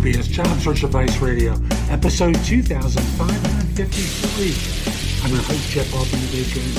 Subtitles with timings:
[0.00, 1.52] BS Job Search Advice Radio,
[1.90, 5.22] episode 2553.
[5.22, 6.74] I'm your host, Jeff Altman, the.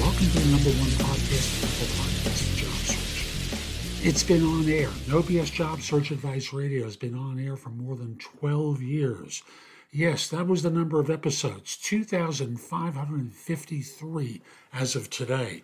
[0.00, 4.04] Welcome to the number one podcast, the podcast job search.
[4.04, 4.90] It's been on air.
[5.06, 9.44] No BS Job Search Advice Radio has been on air for more than 12 years.
[9.92, 14.42] Yes, that was the number of episodes, 2,553
[14.72, 15.62] as of today.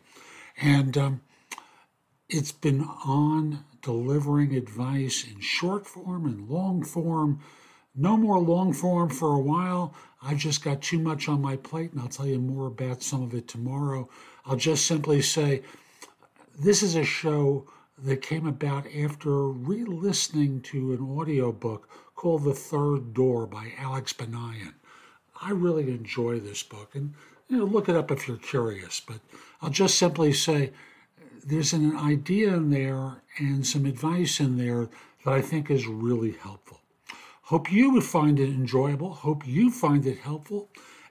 [0.60, 1.22] And um,
[2.30, 7.40] it's been on delivering advice in short form and long form.
[7.94, 9.94] No more long form for a while.
[10.22, 13.22] I've just got too much on my plate, and I'll tell you more about some
[13.22, 14.08] of it tomorrow.
[14.46, 15.62] I'll just simply say
[16.56, 17.66] this is a show
[17.98, 24.12] that came about after re listening to an audiobook called The Third Door by Alex
[24.12, 24.74] Banayan.
[25.42, 27.14] I really enjoy this book, and
[27.48, 29.18] you know, look it up if you're curious, but
[29.60, 30.72] I'll just simply say
[31.46, 34.88] there's an idea in there and some advice in there
[35.24, 36.80] that I think is really helpful.
[37.42, 39.12] Hope you would find it enjoyable.
[39.12, 40.68] Hope you find it helpful.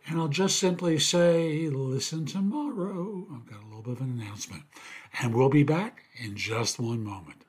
[0.07, 3.27] And I'll just simply say, listen tomorrow.
[3.33, 4.63] I've got a little bit of an announcement.
[5.19, 7.43] And we'll be back in just one moment.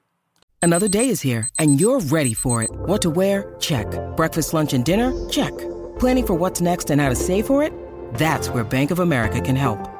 [0.62, 2.70] Another day is here, and you're ready for it.
[2.70, 3.55] What to wear?
[3.60, 3.86] Check.
[4.16, 5.28] Breakfast, lunch, and dinner?
[5.30, 5.56] Check.
[5.98, 7.72] Planning for what's next and how to save for it?
[8.14, 9.99] That's where Bank of America can help.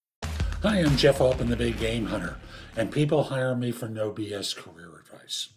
[0.63, 2.37] Hi, I'm Jeff Altman, the Big Game Hunter,
[2.77, 5.49] and people hire me for no BS career advice.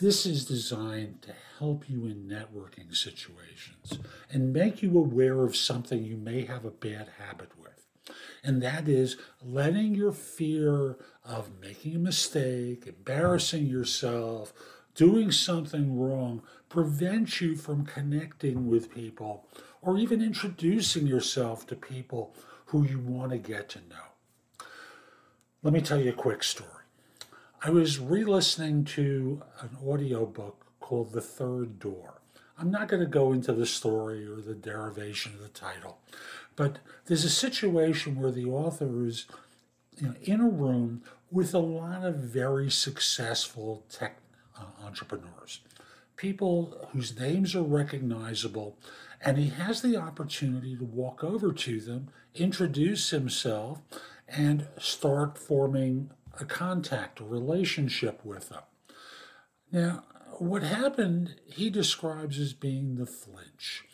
[0.00, 3.98] This is designed to help you in networking situations
[4.30, 7.86] and make you aware of something you may have a bad habit with.
[8.42, 14.54] And that is letting your fear of making a mistake, embarrassing yourself,
[14.94, 19.46] doing something wrong prevent you from connecting with people
[19.82, 22.34] or even introducing yourself to people
[22.70, 24.64] who you want to get to know.
[25.64, 26.84] Let me tell you a quick story.
[27.64, 32.20] I was re listening to an audiobook called The Third Door.
[32.56, 35.98] I'm not going to go into the story or the derivation of the title,
[36.54, 39.26] but there's a situation where the author is
[39.98, 41.02] you know, in a room
[41.32, 44.18] with a lot of very successful tech
[44.56, 45.60] uh, entrepreneurs,
[46.20, 48.76] people whose names are recognizable
[49.22, 53.80] and he has the opportunity to walk over to them, introduce himself,
[54.28, 58.62] and start forming a contact, a relationship with them.
[59.72, 60.04] Now,
[60.38, 63.84] what happened, he describes as being the flinch.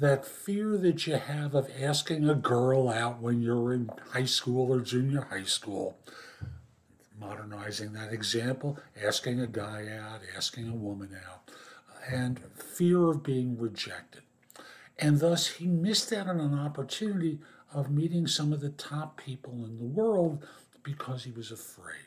[0.00, 4.72] That fear that you have of asking a girl out when you're in high school
[4.72, 5.98] or junior high school.
[7.18, 11.50] Modernizing that example, asking a guy out, asking a woman out,
[12.10, 14.22] and fear of being rejected.
[14.98, 17.38] And thus, he missed out on an opportunity
[17.72, 20.46] of meeting some of the top people in the world
[20.82, 22.06] because he was afraid.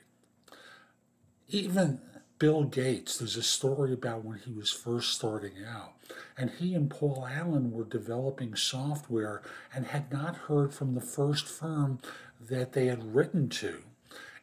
[1.49, 1.99] Even
[2.39, 5.93] Bill Gates, there's a story about when he was first starting out,
[6.37, 9.41] and he and Paul Allen were developing software
[9.73, 11.99] and had not heard from the first firm
[12.39, 13.81] that they had written to.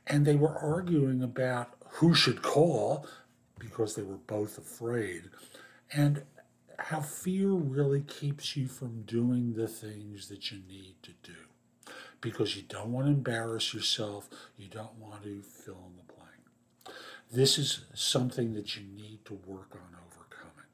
[0.06, 3.06] And they were arguing about who should call
[3.64, 5.30] because they were both afraid.
[5.92, 6.22] And
[6.78, 11.36] how fear really keeps you from doing the things that you need to do
[12.20, 16.98] because you don't want to embarrass yourself, you don't want to fill in the blank.
[17.30, 20.64] This is something that you need to work on overcoming.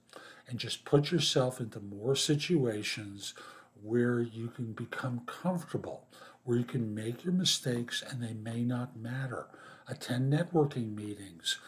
[0.48, 3.34] And just put yourself into more situations
[3.82, 6.06] where you can become comfortable,
[6.44, 9.46] where you can make your mistakes and they may not matter.
[9.88, 11.58] Attend networking meetings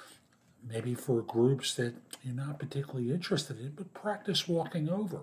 [0.67, 5.21] maybe for groups that you're not particularly interested in, but practice walking over.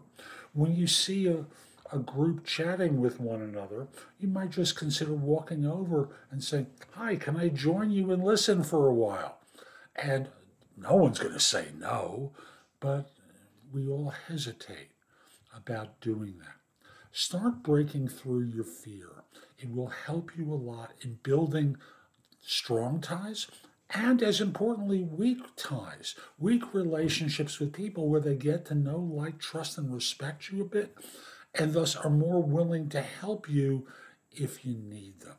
[0.54, 1.46] When you see a,
[1.92, 3.88] a group chatting with one another,
[4.20, 8.64] you might just consider walking over and saying, Hi, can I join you and listen
[8.64, 9.40] for a while?
[9.96, 10.30] And
[10.78, 12.34] no one's going to say no,
[12.80, 13.12] but
[13.72, 14.90] we all hesitate
[15.56, 16.56] about doing that.
[17.12, 19.24] Start breaking through your fear.
[19.58, 21.78] It will help you a lot in building
[22.42, 23.48] strong ties
[23.90, 29.40] and as importantly, weak ties, weak relationships with people where they get to know, like,
[29.40, 30.96] trust, and respect you a bit,
[31.56, 33.88] and thus are more willing to help you
[34.32, 35.36] if you need them.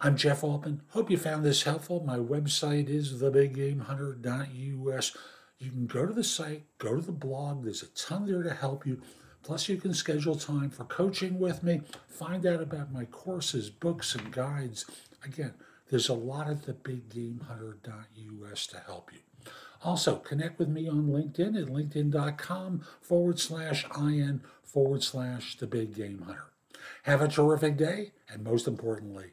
[0.00, 0.82] I'm Jeff Altman.
[0.88, 2.04] Hope you found this helpful.
[2.04, 5.16] My website is thebiggamehunter.us.
[5.58, 7.64] You can go to the site, go to the blog.
[7.64, 9.00] There's a ton there to help you.
[9.42, 14.16] Plus, you can schedule time for coaching with me, find out about my courses, books,
[14.16, 14.84] and guides.
[15.24, 15.54] Again,
[15.90, 19.18] there's a lot at thebiggamehunter.us to help you.
[19.84, 25.94] Also, connect with me on LinkedIn at linkedin.com forward slash IN forward slash the big
[25.94, 26.46] game hunter.
[27.04, 29.32] Have a terrific day, and most importantly.